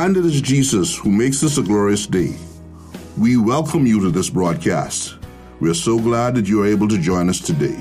[0.00, 2.36] And it is Jesus who makes this a glorious day.
[3.16, 5.16] We welcome you to this broadcast.
[5.58, 7.76] We are so glad that you are able to join us today.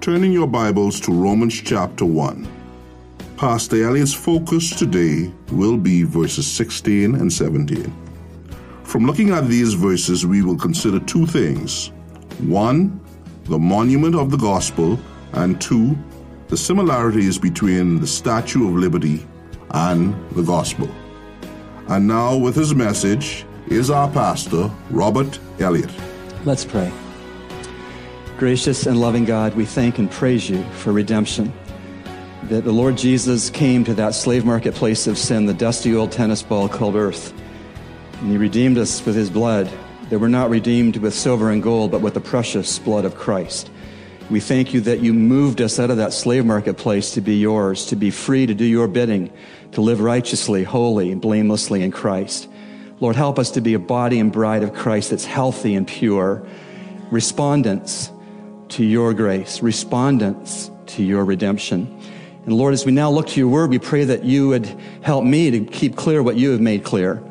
[0.00, 2.48] Turning your Bibles to Romans chapter 1.
[3.36, 7.92] Pastor Elliott's focus today will be verses 16 and 17.
[8.82, 11.88] From looking at these verses, we will consider two things.
[12.38, 12.98] One,
[13.44, 14.98] the monument of the gospel,
[15.34, 15.94] and two,
[16.48, 19.26] the similarities between the Statue of Liberty
[19.72, 20.88] and the gospel.
[21.88, 25.90] And now, with his message, is our pastor, Robert Elliott.
[26.44, 26.92] Let's pray.
[28.38, 31.52] Gracious and loving God, we thank and praise you for redemption.
[32.44, 36.42] That the Lord Jesus came to that slave marketplace of sin, the dusty old tennis
[36.42, 37.32] ball called earth.
[38.20, 39.70] And he redeemed us with his blood.
[40.10, 43.70] That we're not redeemed with silver and gold, but with the precious blood of Christ.
[44.30, 47.86] We thank you that you moved us out of that slave marketplace to be yours,
[47.86, 49.32] to be free to do your bidding,
[49.72, 52.48] to live righteously, holy, and blamelessly in Christ.
[53.00, 56.46] Lord, help us to be a body and bride of Christ that's healthy and pure,
[57.10, 58.10] respondents
[58.70, 62.00] to your grace, respondents to your redemption.
[62.44, 64.66] And Lord, as we now look to your word, we pray that you would
[65.02, 67.22] help me to keep clear what you have made clear.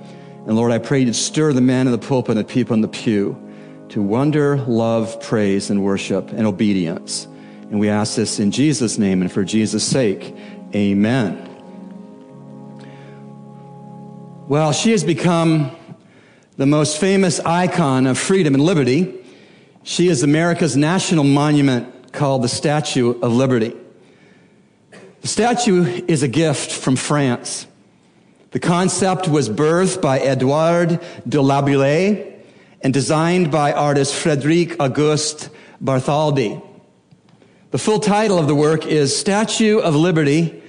[0.45, 2.81] And Lord, I pray to stir the man in the pulpit and the people in
[2.81, 3.37] the pew
[3.89, 7.25] to wonder, love, praise, and worship and obedience.
[7.69, 10.35] And we ask this in Jesus' name and for Jesus' sake.
[10.73, 11.50] Amen.
[14.51, 15.71] Well, she has become
[16.57, 19.23] the most famous icon of freedom and liberty.
[19.83, 23.73] She is America's national monument called the Statue of Liberty.
[25.21, 27.65] The statue is a gift from France.
[28.49, 32.37] The concept was birthed by Edouard de Laboulaye
[32.81, 35.49] and designed by artist Frederic Auguste
[35.81, 36.61] Bartholdi.
[37.71, 40.61] The full title of the work is Statue of Liberty,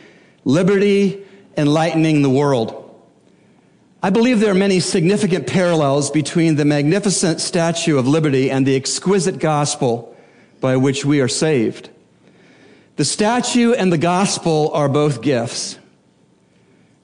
[0.44, 1.26] Liberty
[1.56, 2.81] Enlightening the World.
[4.05, 8.75] I believe there are many significant parallels between the magnificent Statue of Liberty and the
[8.75, 10.17] exquisite gospel
[10.61, 11.89] by which we are saved.
[12.97, 15.79] The statue and the gospel are both gifts.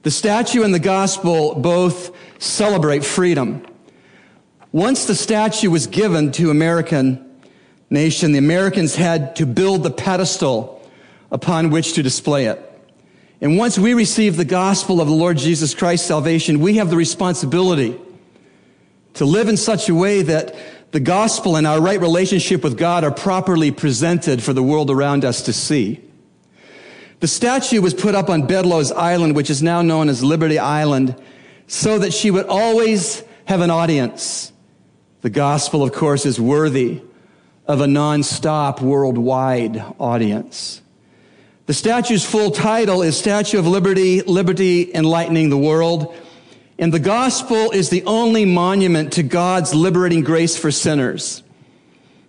[0.03, 3.65] The statue and the gospel both celebrate freedom.
[4.73, 7.41] Once the statue was given to American
[7.89, 10.85] nation, the Americans had to build the pedestal
[11.31, 12.68] upon which to display it.
[13.41, 16.97] And once we receive the gospel of the Lord Jesus Christ's salvation, we have the
[16.97, 17.97] responsibility
[19.13, 20.55] to live in such a way that
[20.91, 25.23] the gospel and our right relationship with God are properly presented for the world around
[25.23, 26.03] us to see.
[27.21, 31.15] The statue was put up on Bedloe's Island, which is now known as Liberty Island,
[31.67, 34.51] so that she would always have an audience.
[35.21, 37.01] The gospel, of course, is worthy
[37.67, 40.81] of a non-stop worldwide audience.
[41.69, 46.15] The statue's full title is Statue of Liberty, Liberty Enlightening the World.
[46.79, 51.43] And the gospel is the only monument to God's liberating grace for sinners.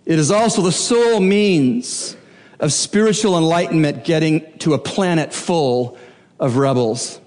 [0.05, 2.15] It is also the sole means
[2.59, 5.97] of spiritual enlightenment getting to a planet full
[6.39, 7.19] of rebels.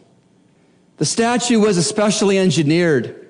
[0.98, 3.26] The statue was especially engineered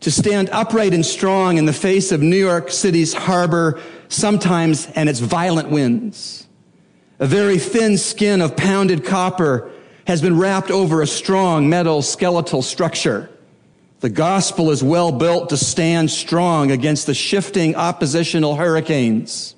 [0.00, 3.78] to stand upright and strong in the face of New York City's harbor,
[4.08, 6.46] sometimes and its violent winds.
[7.22, 9.70] A very thin skin of pounded copper
[10.08, 13.30] has been wrapped over a strong metal skeletal structure.
[14.00, 19.54] The gospel is well built to stand strong against the shifting oppositional hurricanes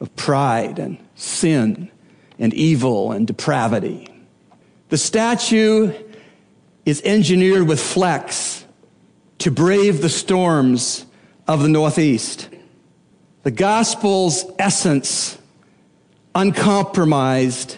[0.00, 1.90] of pride and sin
[2.38, 4.08] and evil and depravity.
[4.90, 5.94] The statue
[6.84, 8.66] is engineered with flex
[9.38, 11.06] to brave the storms
[11.48, 12.50] of the Northeast.
[13.44, 15.38] The gospel's essence,
[16.34, 17.76] uncompromised,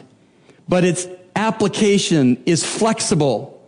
[0.68, 1.06] but its
[1.36, 3.60] application is flexible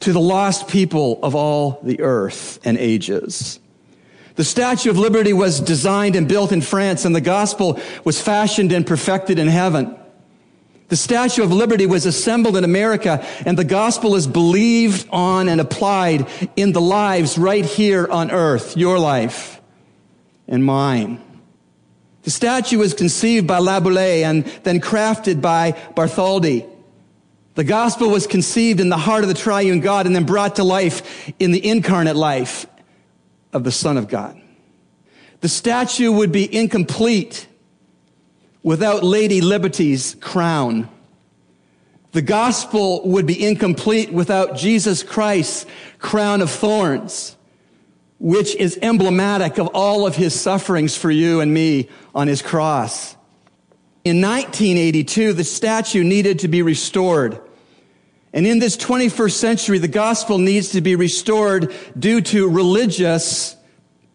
[0.00, 3.58] to the lost people of all the earth and ages.
[4.36, 8.72] The Statue of Liberty was designed and built in France, and the gospel was fashioned
[8.72, 9.96] and perfected in heaven.
[10.88, 15.60] The Statue of Liberty was assembled in America, and the gospel is believed on and
[15.60, 19.60] applied in the lives right here on earth, your life
[20.46, 21.23] and mine.
[22.24, 26.66] The statue was conceived by Laboulaye and then crafted by Bartholdi.
[27.54, 30.64] The gospel was conceived in the heart of the triune God and then brought to
[30.64, 32.66] life in the incarnate life
[33.52, 34.40] of the Son of God.
[35.40, 37.46] The statue would be incomplete
[38.62, 40.88] without Lady Liberty's crown.
[42.12, 45.66] The gospel would be incomplete without Jesus Christ's
[45.98, 47.36] crown of thorns,
[48.24, 53.14] which is emblematic of all of his sufferings for you and me on his cross.
[54.02, 57.38] In 1982, the statue needed to be restored.
[58.32, 63.56] And in this 21st century, the gospel needs to be restored due to religious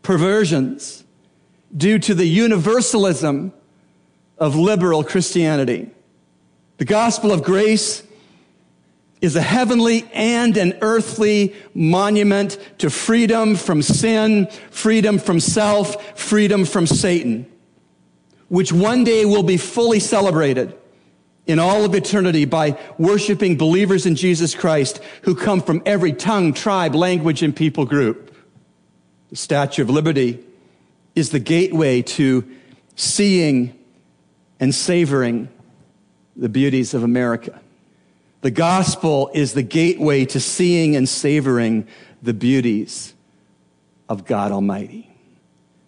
[0.02, 1.04] perversions,
[1.78, 3.54] due to the universalism
[4.40, 5.88] of liberal Christianity.
[6.78, 8.02] The gospel of grace
[9.21, 16.66] is a heavenly and an earthly monument to freedom from sin, freedom from self, freedom
[16.66, 17.45] from Satan,
[18.48, 20.74] which one day will be fully celebrated
[21.48, 26.54] in all of eternity by worshiping believers in Jesus Christ who come from every tongue,
[26.54, 28.36] tribe, language, and people group.
[29.31, 30.39] The Statue of Liberty
[31.15, 32.50] is the gateway to
[32.95, 33.77] seeing
[34.60, 35.50] and savoring
[36.36, 37.60] the beauties of America.
[38.41, 41.88] The gospel is the gateway to seeing and savoring
[42.21, 43.13] the beauties
[44.07, 45.09] of God Almighty.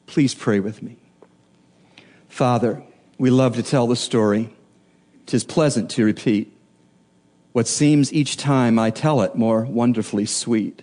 [0.06, 0.98] Please pray with me.
[2.27, 2.83] Father,
[3.18, 4.53] we love to tell the story.
[5.25, 6.51] Tis pleasant to repeat.
[7.53, 10.81] What seems each time I tell it more wonderfully sweet.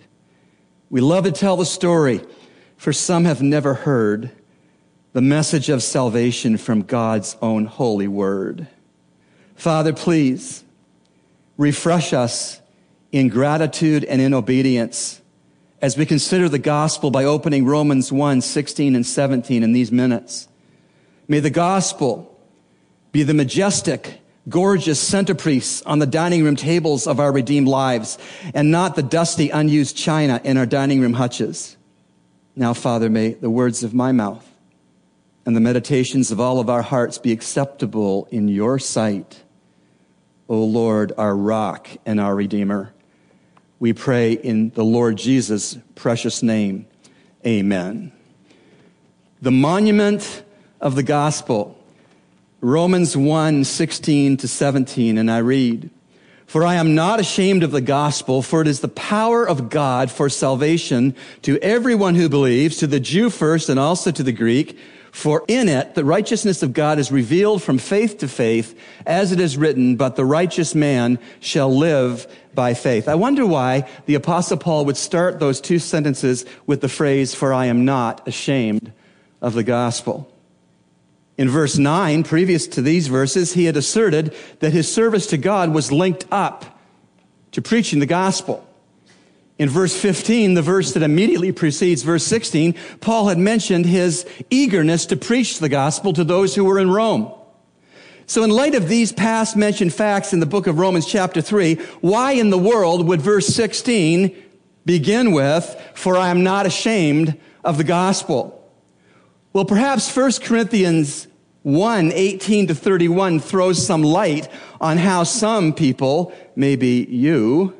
[0.89, 2.21] We love to tell the story,
[2.77, 4.31] for some have never heard
[5.13, 8.67] the message of salvation from God's own holy word.
[9.55, 10.63] Father, please
[11.59, 12.61] refresh us
[13.11, 15.21] in gratitude and in obedience
[15.81, 20.47] as we consider the gospel by opening Romans 1 16 and 17 in these minutes.
[21.27, 22.39] May the gospel
[23.11, 28.17] be the majestic, gorgeous centerpiece on the dining room tables of our redeemed lives
[28.53, 31.75] and not the dusty, unused china in our dining room hutches.
[32.55, 34.49] Now, Father, may the words of my mouth
[35.45, 39.43] and the meditations of all of our hearts be acceptable in your sight
[40.49, 42.91] O Lord, our rock and our redeemer.
[43.79, 46.87] We pray in the Lord Jesus' precious name.
[47.45, 48.11] Amen.
[49.41, 50.43] The monument
[50.81, 51.77] of the gospel,
[52.61, 55.91] Romans 1 16 to 17, and I read,
[56.47, 60.09] For I am not ashamed of the gospel, for it is the power of God
[60.09, 64.77] for salvation to everyone who believes, to the Jew first and also to the Greek.
[65.19, 69.41] For in it, the righteousness of God is revealed from faith to faith, as it
[69.41, 72.25] is written, but the righteous man shall live
[72.55, 73.09] by faith.
[73.09, 77.53] I wonder why the apostle Paul would start those two sentences with the phrase, for
[77.53, 78.93] I am not ashamed
[79.41, 80.33] of the gospel.
[81.37, 85.73] In verse 9, previous to these verses, he had asserted that his service to God
[85.73, 86.79] was linked up
[87.51, 88.65] to preaching the gospel.
[89.59, 95.05] In verse 15, the verse that immediately precedes verse 16, Paul had mentioned his eagerness
[95.07, 97.29] to preach the gospel to those who were in Rome.
[98.25, 101.75] So in light of these past mentioned facts in the book of Romans chapter 3,
[101.99, 104.33] why in the world would verse 16
[104.85, 108.55] begin with, for I am not ashamed of the gospel?
[109.51, 111.27] Well, perhaps 1 Corinthians
[111.63, 114.47] 1, 18 to 31 throws some light
[114.79, 117.75] on how some people, maybe you,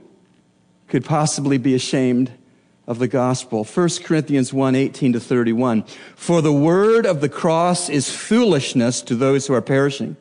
[0.90, 2.32] could possibly be ashamed
[2.88, 3.64] of the gospel.
[3.64, 5.84] 1 Corinthians 1 18 to 31.
[6.16, 10.18] For the word of the cross is foolishness to those who are perishing.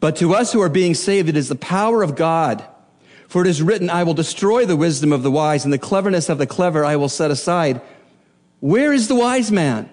[0.00, 2.64] But to us who are being saved, it is the power of God.
[3.28, 6.28] For it is written, I will destroy the wisdom of the wise, and the cleverness
[6.28, 7.80] of the clever I will set aside.
[8.60, 9.90] Where is the wise man?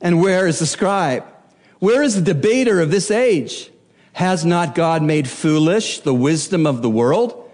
[0.00, 1.24] And where is the scribe?
[1.78, 3.70] Where is the debater of this age?
[4.12, 7.45] Has not God made foolish the wisdom of the world?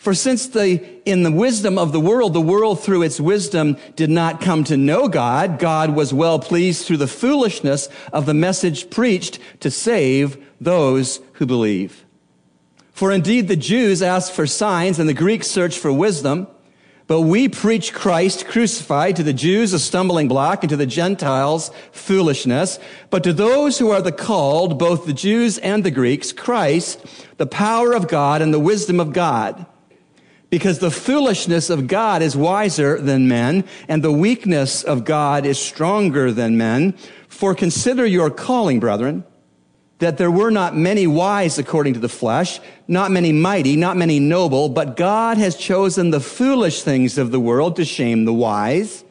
[0.00, 4.08] For since the, in the wisdom of the world, the world through its wisdom did
[4.08, 8.88] not come to know God, God was well pleased through the foolishness of the message
[8.88, 12.06] preached to save those who believe.
[12.92, 16.48] For indeed the Jews ask for signs and the Greeks search for wisdom,
[17.06, 21.70] but we preach Christ crucified to the Jews a stumbling block and to the Gentiles
[21.92, 22.78] foolishness,
[23.10, 27.04] but to those who are the called, both the Jews and the Greeks, Christ,
[27.36, 29.66] the power of God and the wisdom of God
[30.50, 35.58] because the foolishness of God is wiser than men, and the weakness of God is
[35.58, 36.92] stronger than men.
[37.28, 39.24] For consider your calling, brethren,
[40.00, 44.18] that there were not many wise according to the flesh, not many mighty, not many
[44.18, 49.04] noble, but God has chosen the foolish things of the world to shame the wise.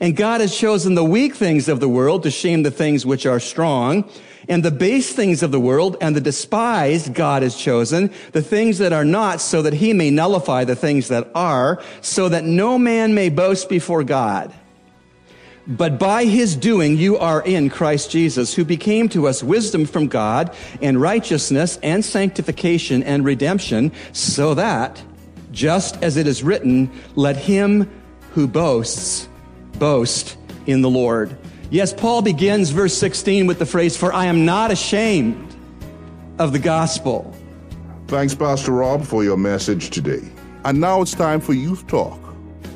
[0.00, 3.26] And God has chosen the weak things of the world to shame the things which
[3.26, 4.08] are strong
[4.48, 8.78] and the base things of the world and the despised God has chosen, the things
[8.78, 12.78] that are not, so that he may nullify the things that are, so that no
[12.78, 14.52] man may boast before God.
[15.66, 20.06] But by his doing, you are in Christ Jesus, who became to us wisdom from
[20.06, 25.02] God and righteousness and sanctification and redemption, so that,
[25.52, 27.90] just as it is written, let him
[28.32, 29.28] who boasts
[29.78, 31.36] boast in the Lord.
[31.70, 35.54] Yes, Paul begins verse 16 with the phrase, For I am not ashamed
[36.38, 37.34] of the gospel.
[38.06, 40.26] Thanks, Pastor Rob, for your message today.
[40.64, 42.18] And now it's time for Youth Talk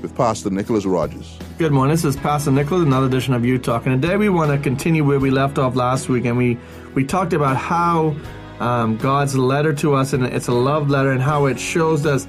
[0.02, 1.38] with Pastor Nicholas Rogers.
[1.56, 1.94] Good morning.
[1.94, 3.86] This is Pastor Nicholas, another edition of Youth Talk.
[3.86, 6.58] And today we want to continue where we left off last week, and we,
[6.94, 8.14] we talked about how
[8.60, 12.28] um, God's letter to us, and it's a love letter, and how it shows us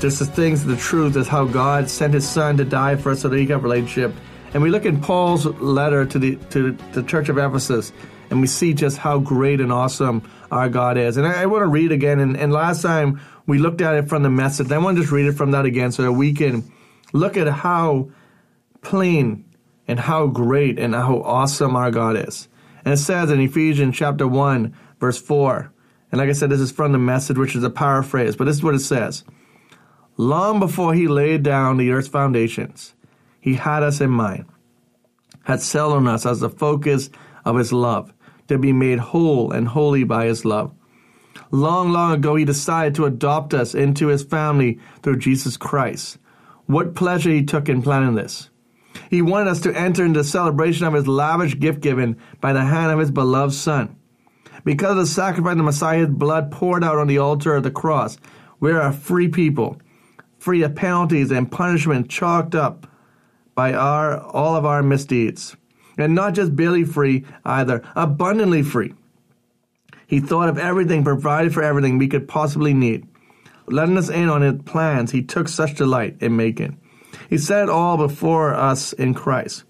[0.00, 3.20] just the things, the truth is how God sent His Son to die for us
[3.20, 4.14] so that He can have a relationship.
[4.54, 7.92] And we look in Paul's letter to the to the church of Ephesus,
[8.30, 11.16] and we see just how great and awesome our God is.
[11.16, 12.20] And I, I want to read again.
[12.20, 14.70] And, and last time we looked at it from the message.
[14.72, 16.70] I want to just read it from that again so that we can
[17.12, 18.10] look at how
[18.82, 19.44] plain
[19.86, 22.48] and how great and how awesome our God is.
[22.84, 25.72] And it says in Ephesians chapter 1, verse 4,
[26.10, 28.56] and like I said, this is from the message, which is a paraphrase, but this
[28.56, 29.24] is what it says.
[30.16, 32.94] Long before he laid down the earth's foundations,
[33.40, 34.44] he had us in mind,
[35.44, 37.10] had settled on us as the focus
[37.44, 38.12] of his love,
[38.48, 40.72] to be made whole and holy by his love.
[41.50, 46.18] Long, long ago, he decided to adopt us into his family through Jesus Christ.
[46.66, 48.50] What pleasure he took in planning this.
[49.10, 52.92] He wanted us to enter into celebration of his lavish gift given by the hand
[52.92, 53.96] of his beloved Son.
[54.64, 57.70] Because of the sacrifice of the Messiah's blood poured out on the altar of the
[57.70, 58.18] cross,
[58.60, 59.80] we are a free people,
[60.38, 62.86] free of penalties and punishment chalked up
[63.58, 65.56] by our all of our misdeeds.
[65.96, 68.94] And not just barely free either, abundantly free.
[70.06, 73.08] He thought of everything, provided for everything we could possibly need.
[73.66, 76.78] Letting us in on his plans he took such delight in making.
[77.28, 79.64] He set it all before us in Christ.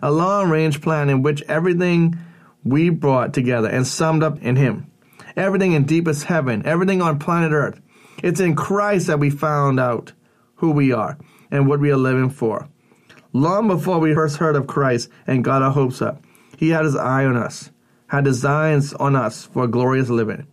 [0.00, 2.18] A long range plan in which everything
[2.64, 4.90] we brought together and summed up in Him.
[5.36, 7.82] Everything in deepest heaven, everything on planet Earth.
[8.22, 10.14] It's in Christ that we found out
[10.54, 11.18] who we are
[11.50, 12.70] and what we are living for.
[13.36, 16.24] Long before we first heard of Christ and got our hopes up,
[16.56, 17.70] He had His eye on us,
[18.08, 20.46] had designs on us for glorious living.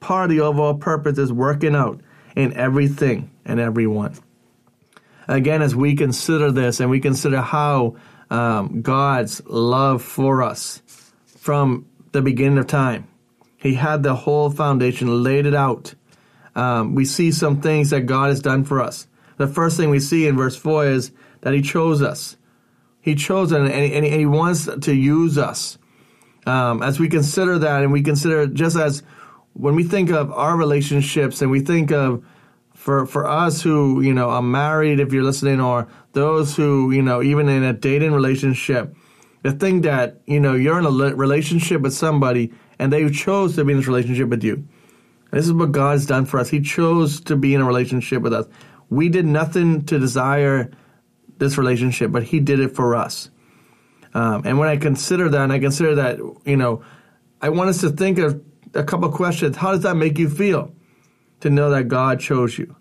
[0.00, 2.00] Part of the overall purpose is working out
[2.36, 4.16] in everything and everyone
[5.30, 7.96] again, as we consider this and we consider how
[8.30, 10.82] um, God's love for us
[11.26, 13.08] from the beginning of time,
[13.56, 15.94] He had the whole foundation, laid it out.
[16.54, 19.06] Um, we see some things that God has done for us.
[19.36, 22.36] The first thing we see in verse 4 is that He chose us.
[23.00, 25.78] He chose us and, and, and He wants to use us.
[26.46, 29.02] Um, as we consider that, and we consider just as
[29.52, 32.24] when we think of our relationships and we think of
[32.74, 37.02] for for us who you know are married, if you're listening, or those who you
[37.02, 38.94] know even in a dating relationship,
[39.42, 43.64] the thing that you know you're in a relationship with somebody and they chose to
[43.64, 44.66] be in this relationship with you.
[45.30, 46.48] This is what God's done for us.
[46.48, 48.46] He chose to be in a relationship with us.
[48.88, 50.70] We did nothing to desire
[51.40, 53.30] this relationship, but He did it for us.
[54.14, 56.84] Um, and when I consider that, and I consider that, you know,
[57.40, 58.40] I want us to think of
[58.74, 59.56] a couple of questions.
[59.56, 60.72] How does that make you feel?
[61.40, 62.76] to know that God chose you?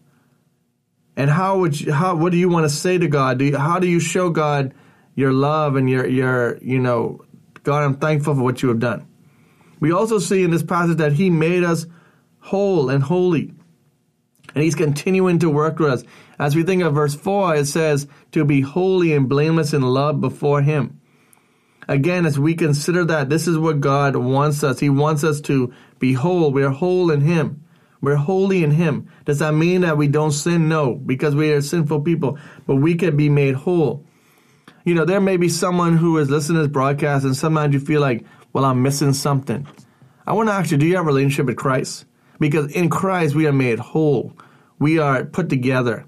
[1.15, 3.39] And how would you, how what do you want to say to God?
[3.39, 4.73] Do you, how do you show God
[5.15, 7.25] your love and your your you know
[7.63, 9.05] God I'm thankful for what you have done.
[9.81, 11.85] We also see in this passage that he made us
[12.39, 13.53] whole and holy.
[14.55, 16.03] And he's continuing to work with us.
[16.39, 20.21] As we think of verse 4, it says to be holy and blameless in love
[20.21, 20.99] before him.
[21.87, 24.79] Again, as we consider that, this is what God wants us.
[24.79, 26.51] He wants us to be whole.
[26.51, 27.63] We are whole in him.
[28.01, 29.09] We're holy in Him.
[29.25, 30.69] Does that mean that we don't sin?
[30.69, 34.05] No, because we are sinful people, but we can be made whole.
[34.85, 37.79] You know, there may be someone who is listening to this broadcast and sometimes you
[37.79, 39.67] feel like, well, I'm missing something.
[40.25, 42.05] I want to ask you, do you have a relationship with Christ?
[42.39, 44.33] Because in Christ, we are made whole.
[44.79, 46.05] We are put together.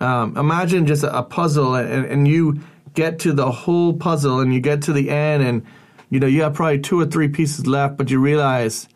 [0.00, 2.60] Um, imagine just a, a puzzle and, and you
[2.94, 5.64] get to the whole puzzle and you get to the end and,
[6.10, 8.88] you know, you have probably two or three pieces left, but you realize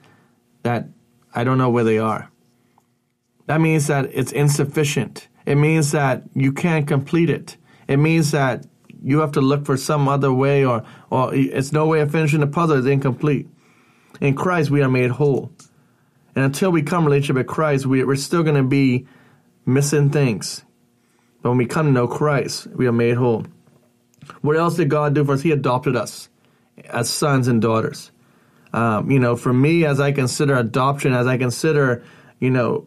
[0.62, 0.88] that
[1.34, 2.30] I don't know where they are.
[3.46, 5.28] That means that it's insufficient.
[5.46, 7.56] It means that you can't complete it.
[7.86, 8.66] It means that
[9.02, 12.40] you have to look for some other way or, or it's no way of finishing
[12.40, 13.48] the puzzle, it's incomplete.
[14.20, 15.52] In Christ, we are made whole.
[16.38, 19.08] And until we come relationship with Christ, we, we're still going to be
[19.66, 20.64] missing things.
[21.42, 23.44] But when we come to know Christ, we are made whole.
[24.40, 25.42] What else did God do for us?
[25.42, 26.28] He adopted us
[26.84, 28.12] as sons and daughters.
[28.72, 32.04] Um, you know, for me, as I consider adoption, as I consider,
[32.38, 32.86] you know,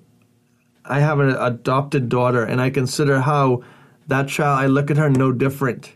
[0.86, 3.64] I have an adopted daughter, and I consider how
[4.08, 5.94] that child, I look at her no different.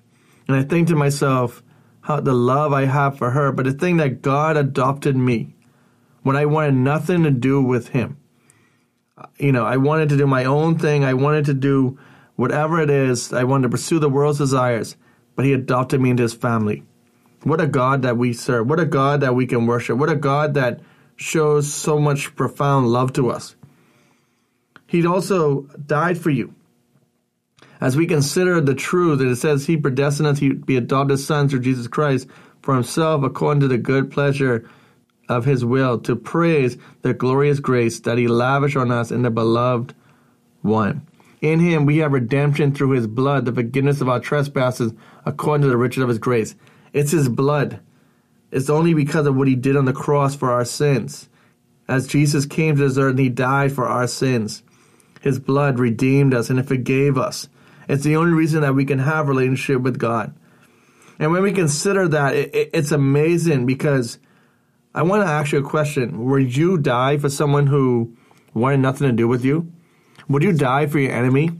[0.49, 1.63] And I think to myself,
[2.01, 5.54] how the love I have for her, but the thing that God adopted me
[6.25, 8.17] when I wanted nothing to do with Him.
[9.37, 11.05] You know, I wanted to do my own thing.
[11.05, 11.99] I wanted to do
[12.35, 13.31] whatever it is.
[13.31, 14.97] I wanted to pursue the world's desires,
[15.35, 16.81] but He adopted me into His family.
[17.43, 18.67] What a God that we serve.
[18.67, 19.99] What a God that we can worship.
[19.99, 20.79] What a God that
[21.15, 23.55] shows so much profound love to us.
[24.87, 26.55] He also died for you.
[27.79, 31.51] As we consider the truth that it says he predestined us to be adopted sons
[31.51, 32.27] through Jesus Christ
[32.63, 34.67] for himself according to the good pleasure
[35.27, 39.31] of his will to praise the glorious grace that he lavished on us in the
[39.31, 39.93] beloved
[40.61, 41.05] one.
[41.41, 44.93] In him we have redemption through his blood, the forgiveness of our trespasses
[45.25, 46.55] according to the riches of his grace.
[46.93, 47.79] It's his blood.
[48.51, 51.27] It's only because of what he did on the cross for our sins.
[51.87, 54.63] As Jesus came to this earth and he died for our sins,
[55.21, 57.47] his blood redeemed us and it forgave us.
[57.87, 60.33] It's the only reason that we can have relationship with God.
[61.19, 64.19] And when we consider that, it, it, it's amazing because
[64.95, 66.23] I want to ask you a question.
[66.23, 68.15] Would you die for someone who
[68.53, 69.69] wanted nothing to do with you?
[70.29, 71.51] Would you die for your enemy?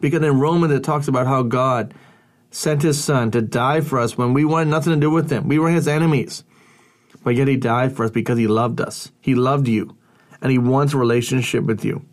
[0.00, 1.94] Because in Romans it talks about how God
[2.52, 5.48] sent his son to die for us when we wanted nothing to do with him.
[5.48, 6.44] We were his enemies.
[7.24, 9.10] But yet he died for us because he loved us.
[9.20, 9.96] He loved you.
[10.40, 12.06] And he wants a relationship with you.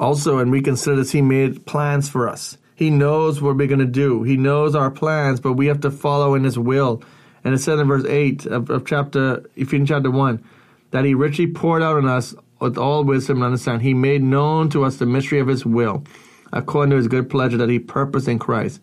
[0.00, 2.56] Also, and we consider this, he made plans for us.
[2.74, 4.22] He knows what we're going to do.
[4.22, 7.02] He knows our plans, but we have to follow in his will.
[7.44, 10.42] And it said in verse 8 of, of chapter, Ephesians chapter 1,
[10.90, 13.86] that he richly poured out on us with all wisdom and understanding.
[13.86, 16.04] He made known to us the mystery of his will,
[16.52, 18.80] according to his good pleasure that he purposed in Christ,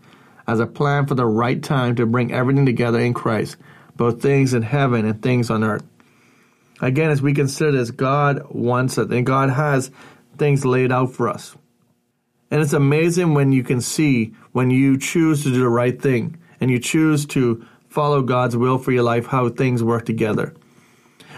[0.47, 3.57] as a plan for the right time to bring everything together in Christ,
[3.95, 5.83] both things in heaven and things on earth.
[6.81, 9.91] Again, as we consider this, God wants it, and God has
[10.37, 11.55] things laid out for us.
[12.49, 16.37] And it's amazing when you can see when you choose to do the right thing
[16.59, 20.53] and you choose to follow God's will for your life, how things work together.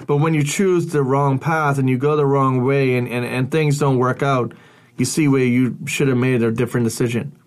[0.05, 3.25] But when you choose the wrong path and you go the wrong way and, and,
[3.25, 4.53] and things don't work out,
[4.97, 7.37] you see where you should have made a different decision.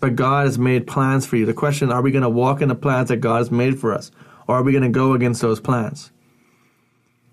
[0.00, 1.46] But God has made plans for you.
[1.46, 3.92] The question, are we going to walk in the plans that God has made for
[3.92, 4.10] us?
[4.46, 6.10] Or are we going to go against those plans?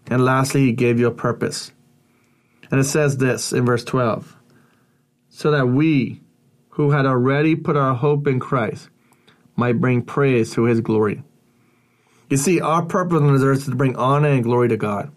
[0.07, 1.71] And lastly, He gave you a purpose.
[2.71, 4.35] And it says this in verse 12
[5.29, 6.21] so that we,
[6.69, 8.89] who had already put our hope in Christ,
[9.57, 11.23] might bring praise to his glory.
[12.29, 15.11] You see, our purpose on this earth is to bring honor and glory to God.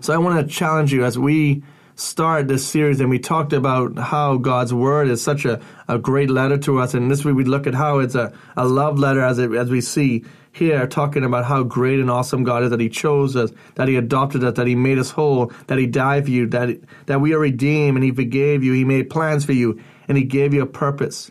[0.00, 1.62] So I want to challenge you as we
[1.94, 6.30] start this series and we talked about how God's word is such a, a great
[6.30, 6.94] letter to us.
[6.94, 9.70] And this week we look at how it's a, a love letter as, it, as
[9.70, 13.52] we see here talking about how great and awesome God is, that He chose us,
[13.74, 16.78] that He adopted us, that He made us whole, that He died for you, that,
[17.06, 20.24] that we are redeemed and He forgave you, He made plans for you, and He
[20.24, 21.30] gave you a purpose.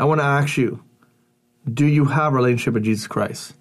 [0.00, 0.82] I want to ask you,
[1.72, 3.54] do you have a relationship with Jesus Christ?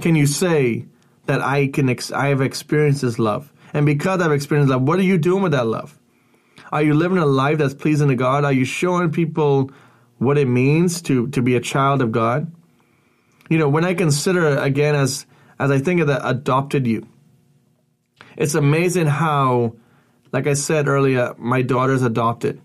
[0.00, 0.86] Can you say
[1.26, 3.52] that I can ex- I have experienced this love?
[3.74, 5.98] And because I've experienced love, what are you doing with that love?
[6.70, 8.44] Are you living a life that's pleasing to God?
[8.44, 9.70] Are you showing people
[10.18, 12.52] what it means to, to be a child of God?
[13.52, 15.26] you know, when I consider again as
[15.58, 17.06] as I think of the adopted you,
[18.34, 19.76] it's amazing how,
[20.32, 22.62] like I said earlier, my daughter's adopted.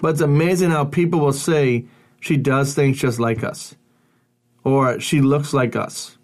[0.00, 1.84] But it's amazing how people will say
[2.24, 3.74] she does things just like us,
[4.64, 6.16] or she looks like us.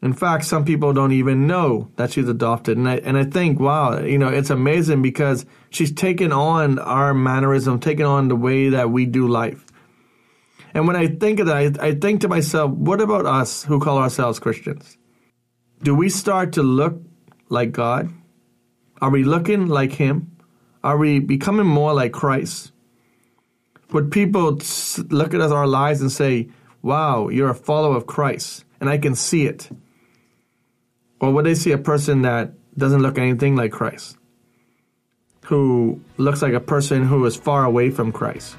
[0.00, 2.78] In fact, some people don't even know that she's adopted.
[2.78, 7.12] And I, and I think, wow, you know, it's amazing because she's taken on our
[7.12, 9.66] mannerism, taken on the way that we do life.
[10.72, 13.80] And when I think of that, I, I think to myself, what about us who
[13.80, 14.96] call ourselves Christians?
[15.82, 17.02] Do we start to look
[17.48, 18.08] like God?
[19.02, 20.36] Are we looking like Him?
[20.84, 22.70] Are we becoming more like Christ?
[23.92, 24.60] Would people
[25.08, 26.48] look at us, our lives and say,
[26.82, 29.68] wow, you're a follower of Christ, and I can see it?
[31.20, 34.16] Or would they see a person that doesn't look anything like Christ?
[35.46, 38.56] Who looks like a person who is far away from Christ?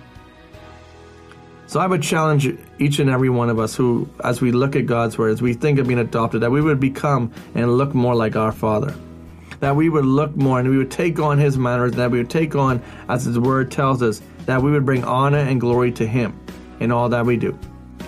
[1.68, 4.86] So I would challenge each and every one of us who, as we look at
[4.86, 8.14] God's word, as we think of being adopted, that we would become and look more
[8.14, 8.94] like our Father.
[9.62, 12.30] That we would look more and we would take on His manners, that we would
[12.32, 16.06] take on, as His word tells us, that we would bring honor and glory to
[16.06, 16.38] Him
[16.80, 17.58] in all that we do.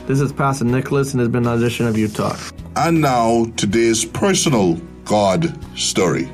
[0.07, 2.39] This is Pastor Nicholas, and has been an edition of Youth Talk.
[2.75, 6.27] And now, today's personal God story.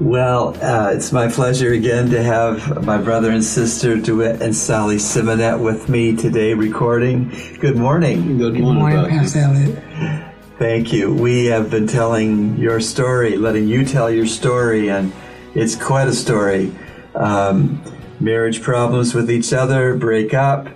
[0.00, 4.96] Well, uh, it's my pleasure again to have my brother and sister DeWitt and Sally
[4.96, 7.28] Symonette with me today recording.
[7.60, 8.38] Good morning.
[8.38, 10.35] Good morning, Pastor Elliott.
[10.58, 11.12] Thank you.
[11.12, 15.12] We have been telling your story, letting you tell your story, and
[15.54, 16.74] it's quite a story.
[17.14, 17.82] Um,
[18.20, 20.66] marriage problems with each other, break up,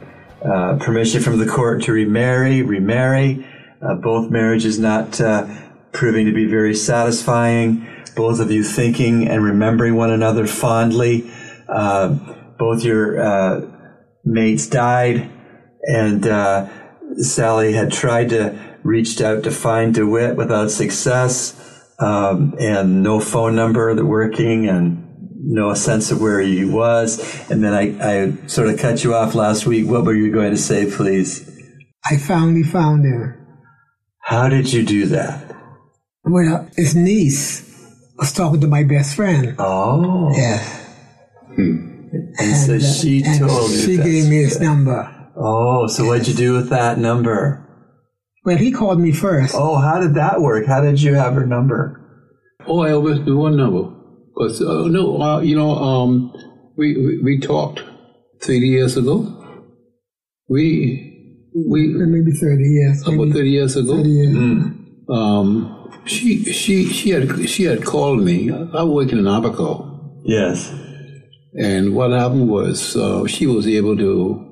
[0.45, 3.49] uh, permission from the court to remarry, remarry.
[3.81, 5.49] Uh, both marriages not uh,
[5.93, 8.05] proving to be very satisfying.
[8.15, 11.33] Both of you thinking and remembering one another fondly.
[11.71, 12.19] Uh,
[12.59, 13.61] both your uh,
[14.27, 15.31] mates died,
[15.85, 16.69] and uh,
[17.17, 21.57] Sally had tried to reached out to find DeWitt without success,
[21.99, 25.07] um, and no phone number that working, and
[25.43, 27.19] no sense of where he was.
[27.51, 29.89] And then I, I sort of cut you off last week.
[29.89, 31.49] What were you going to say, please?
[32.11, 33.37] I finally found him.
[34.23, 35.57] How did you do that?
[36.25, 37.67] Well, his niece
[38.17, 39.57] was talking to my best friend.
[39.59, 40.87] Oh, Yes.
[41.57, 43.79] and so And, uh, she and told you.
[43.79, 45.17] She that's gave me his number.
[45.37, 47.67] Oh, so what'd you do with that number?
[48.45, 49.55] Well, he called me first.
[49.57, 50.67] Oh, how did that work?
[50.67, 51.97] How did you have her number?
[52.67, 53.95] Oh, I always do one number.
[54.37, 56.33] Cause uh, no, uh, you know, um,
[56.77, 57.83] we, we we talked
[58.41, 59.27] thirty years ago.
[60.49, 61.07] We
[61.55, 63.03] we Maybe 30 years.
[63.03, 63.97] about Maybe thirty years ago.
[63.97, 64.37] 30 years.
[65.09, 68.51] Um, she she she had she had called me.
[68.51, 70.73] I was working in Abaco, Yes.
[71.55, 74.50] and what happened was uh, she was able to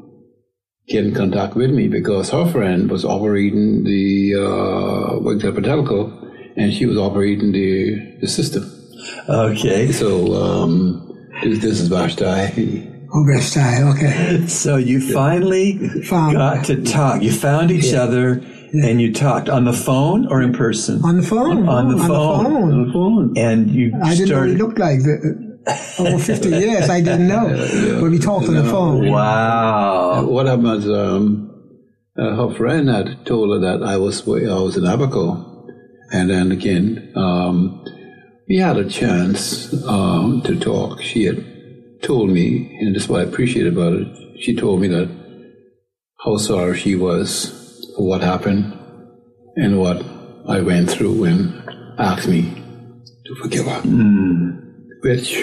[0.88, 6.57] get in contact with me because her friend was operating the uh, worked at BaTelCo,
[6.57, 8.64] and she was operating the the system.
[9.29, 9.92] Okay.
[9.92, 12.88] So um, this, this is Vashti.
[13.12, 13.88] Oh, best time.
[13.88, 14.46] Okay.
[14.48, 17.22] So you finally Found got to talk.
[17.22, 21.03] You found each other and you talked on the phone or in person?
[21.03, 21.68] On the phone.
[21.68, 22.11] On the phone.
[22.11, 22.72] On phone.
[22.72, 23.38] On the phone.
[23.38, 24.98] And you I didn't know what he looked like.
[24.98, 25.47] The,
[25.98, 27.48] over 50 years, I didn't know.
[28.00, 29.11] But we talked on the phone.
[29.11, 30.24] Wow.
[30.24, 31.48] What happened was um,
[32.18, 35.66] uh, her friend had told her that I was I was in Abaco,
[36.11, 37.85] and then again um,
[38.48, 41.00] we had a chance um, to talk.
[41.02, 41.44] She had
[42.02, 44.09] told me, and this is what I appreciate about it.
[44.40, 45.09] She told me that
[46.24, 48.72] how sorry she was for what happened
[49.57, 50.02] and what
[50.48, 51.62] I went through, and
[51.98, 52.42] asked me
[53.26, 53.83] to forgive her,
[55.02, 55.42] which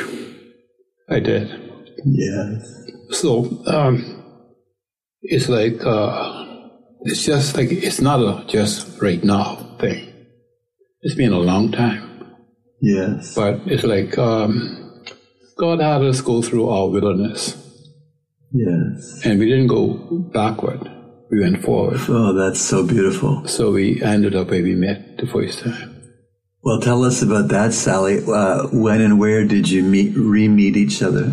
[1.10, 1.50] I did.
[2.06, 2.84] Yes.
[3.12, 4.24] So um,
[5.22, 6.46] it's like uh,
[7.02, 10.12] it's just like it's not a just right now thing.
[11.02, 12.26] It's been a long time,
[12.82, 13.36] Yes.
[13.36, 15.04] but it's like um,
[15.58, 17.56] God had us go through our wilderness,
[18.52, 19.22] Yes.
[19.24, 19.94] and we didn't go
[20.34, 20.82] backward;
[21.32, 22.00] we went forward.
[22.10, 23.48] Oh, that's so beautiful.
[23.48, 25.95] So we ended up where we met the first time.
[26.66, 28.24] Well, tell us about that, Sally.
[28.26, 31.32] Uh, when and where did you meet, re-meet each other?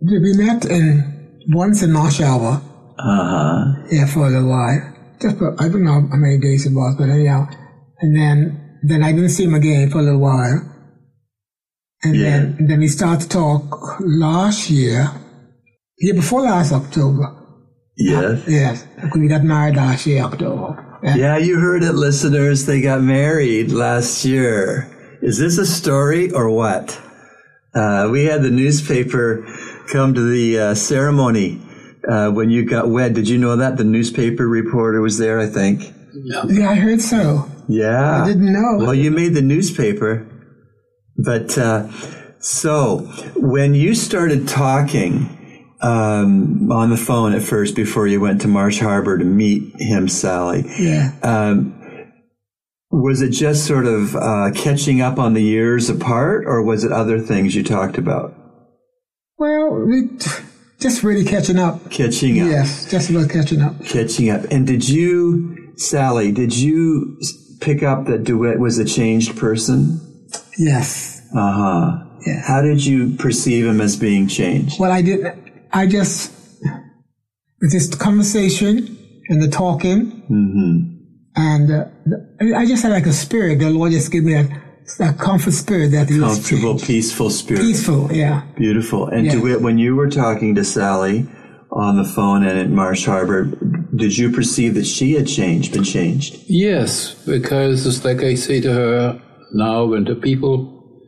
[0.00, 2.62] We met in once in Oshawa,
[2.96, 3.64] Uh huh.
[3.90, 4.94] yeah, for a little while.
[5.20, 7.48] Just for, I don't know how many days it was, but anyhow.
[8.00, 10.62] And then, then I didn't see him again for a little while.
[12.04, 12.30] And Yeah.
[12.30, 15.10] then, then we started to talk last year,
[15.98, 17.34] year before last October.
[17.96, 18.44] Yes.
[18.46, 20.85] Yes, because we got married last year, October.
[21.06, 21.14] Yeah.
[21.16, 22.66] Yeah, you heard it, listeners.
[22.66, 24.90] They got married last year.
[25.22, 27.00] Is this a story or what?
[27.74, 29.46] Uh, we had the newspaper
[29.92, 31.60] come to the uh, ceremony
[32.08, 33.14] uh, when you got wed.
[33.14, 33.76] Did you know that?
[33.76, 35.92] The newspaper reporter was there, I think.
[36.14, 37.48] Yeah, I heard so.
[37.68, 38.22] Yeah.
[38.22, 38.78] I didn't know.
[38.78, 40.26] Well, you made the newspaper.
[41.16, 41.88] But uh,
[42.40, 42.98] so
[43.36, 45.45] when you started talking
[45.82, 50.08] um, on the phone at first before you went to Marsh Harbor to meet him,
[50.08, 51.12] Sally, Yeah.
[51.22, 51.74] um,
[52.90, 56.92] was it just sort of uh, catching up on the years apart, or was it
[56.92, 58.34] other things you talked about?
[59.38, 60.08] Well, we
[60.80, 61.90] just really catching up.
[61.90, 62.48] Catching up.
[62.48, 63.84] Yes, just about catching up.
[63.84, 64.44] Catching up.
[64.50, 67.18] And did you, Sally, did you
[67.60, 70.00] pick up that DeWitt was a changed person?
[70.56, 71.20] Yes.
[71.36, 71.98] Uh huh.
[72.26, 72.40] Yeah.
[72.46, 74.80] How did you perceive him as being changed?
[74.80, 75.24] Well, I did.
[75.76, 76.32] I just
[77.60, 78.96] with this conversation
[79.28, 80.00] and the talking,
[81.36, 81.84] and uh,
[82.56, 83.58] I just had like a spirit.
[83.58, 84.48] The Lord just gave me a,
[85.00, 87.60] a comfort spirit that he was Comfortable, peaceful spirit.
[87.60, 88.10] peaceful.
[88.12, 88.42] Yeah.
[88.56, 89.08] Beautiful.
[89.08, 89.32] And Yeah.
[89.32, 91.26] DeWitt, when you were talking to Sally
[91.70, 93.44] on the phone and at Marsh Harbor,
[93.94, 96.38] did you perceive that she had changed, been changed?
[96.46, 101.02] Yes, because it's like I say to her now and to people,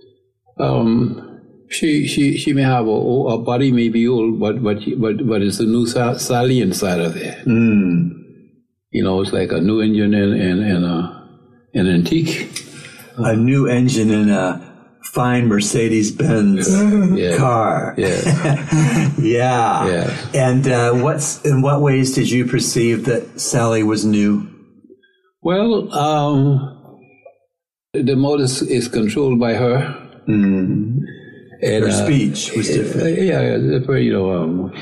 [0.60, 1.27] um,
[1.70, 5.42] she she she may have a, a body may be old, but but but but
[5.42, 7.42] it's a new Sa- Sally inside of there.
[8.90, 11.28] You know, it's like a new engine and and, and a
[11.74, 12.64] an antique.
[13.18, 14.64] A new engine in a
[15.12, 16.68] fine Mercedes Benz
[17.18, 17.36] Yeah.
[17.36, 17.94] car.
[17.98, 19.86] Yeah, Yeah.
[19.88, 20.16] Yeah.
[20.34, 24.46] And uh, what's in what ways did you perceive that Sally was new?
[25.42, 27.00] well, um,
[27.92, 29.94] the motor is, is controlled by her.
[31.62, 33.20] And, Her uh, speech was different.
[33.22, 34.72] yeah, yeah, you know, um,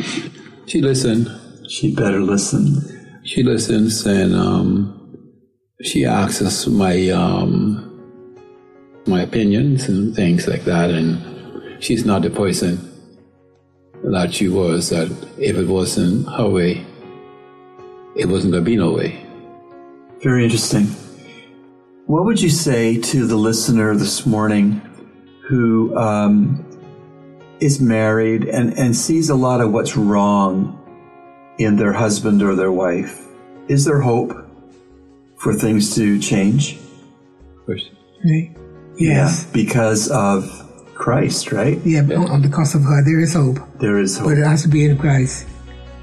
[0.66, 1.30] she listened
[1.68, 3.20] She better listen.
[3.24, 4.92] She listens and um,
[5.82, 7.82] she asks us my um,
[9.06, 10.90] my opinions and things like that.
[10.90, 12.78] And she's not the person
[14.04, 14.90] that she was.
[14.90, 16.86] That if it wasn't her way,
[18.16, 19.26] it wasn't going to be no way.
[20.22, 20.86] Very interesting.
[22.06, 24.80] What would you say to the listener this morning
[25.48, 26.65] who um,
[27.60, 30.82] is married and, and sees a lot of what's wrong
[31.58, 33.26] in their husband or their wife?
[33.68, 34.32] Is there hope
[35.36, 36.76] for things to change?
[36.76, 37.90] Of course.
[38.24, 38.56] Right.
[38.96, 39.44] Yes.
[39.44, 41.78] Yeah, because of Christ, right?
[41.84, 43.58] Yeah, but because of God, there is hope.
[43.78, 44.28] There is hope.
[44.28, 45.46] But it has to be in Christ.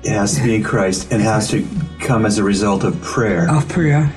[0.04, 1.68] It has to be in Christ and has to
[2.00, 4.14] come as a result of prayer Of prayer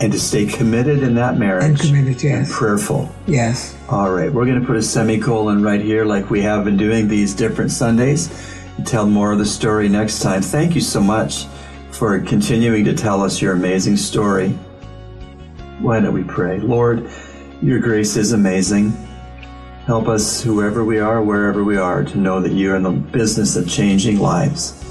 [0.00, 2.50] and to stay committed in that marriage and committed, and yes.
[2.52, 3.12] prayerful.
[3.26, 3.76] Yes.
[3.88, 7.06] All right, we're going to put a semicolon right here, like we have been doing
[7.06, 8.30] these different Sundays.
[8.78, 10.40] and Tell more of the story next time.
[10.40, 11.46] Thank you so much
[11.90, 14.50] for continuing to tell us your amazing story.
[15.80, 16.60] Why don't we pray?
[16.60, 17.10] Lord,
[17.60, 18.92] your grace is amazing.
[19.84, 23.56] Help us, whoever we are, wherever we are, to know that you're in the business
[23.56, 24.82] of changing lives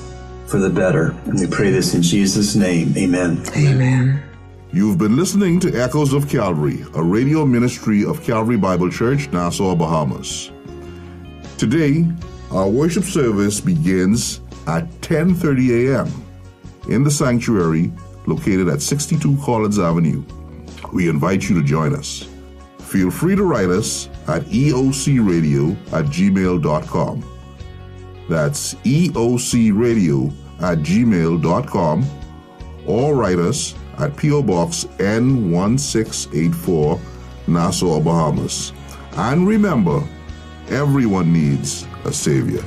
[0.45, 1.15] for the better.
[1.26, 2.95] And we pray this in Jesus' name.
[2.98, 3.43] Amen.
[3.56, 4.29] Amen.
[4.71, 9.75] You've been listening to Echoes of Calvary, a radio ministry of Calvary Bible Church, Nassau,
[9.75, 10.51] Bahamas.
[11.58, 12.05] Today,
[12.51, 16.08] our worship service begins at 10:30 a.m.
[16.88, 17.91] in the sanctuary
[18.27, 20.23] located at 62 Collins Avenue.
[20.93, 22.27] We invite you to join us.
[22.77, 27.23] Feel free to write us at eocradio at gmail.com.
[28.29, 32.05] That's eocradio at gmail.com
[32.86, 34.44] or write us at P.O.
[34.44, 37.00] Box N1684,
[37.48, 38.74] Nassau, Bahamas.
[39.16, 40.04] And remember,
[40.70, 42.62] everyone needs a Savior.